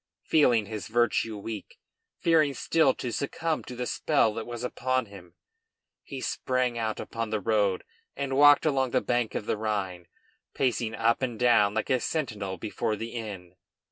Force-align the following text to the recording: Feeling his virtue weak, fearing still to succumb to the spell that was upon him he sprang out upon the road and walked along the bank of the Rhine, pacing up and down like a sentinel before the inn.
Feeling 0.23 0.65
his 0.65 0.87
virtue 0.87 1.37
weak, 1.37 1.77
fearing 2.17 2.55
still 2.55 2.95
to 2.95 3.11
succumb 3.11 3.63
to 3.65 3.75
the 3.75 3.85
spell 3.85 4.33
that 4.33 4.47
was 4.47 4.63
upon 4.63 5.05
him 5.05 5.35
he 6.01 6.21
sprang 6.21 6.75
out 6.75 6.99
upon 6.99 7.29
the 7.29 7.39
road 7.39 7.83
and 8.15 8.35
walked 8.35 8.65
along 8.65 8.89
the 8.89 8.99
bank 9.01 9.35
of 9.35 9.45
the 9.45 9.57
Rhine, 9.57 10.07
pacing 10.55 10.95
up 10.95 11.21
and 11.21 11.37
down 11.37 11.75
like 11.75 11.91
a 11.91 11.99
sentinel 11.99 12.57
before 12.57 12.95
the 12.95 13.09
inn. 13.11 13.57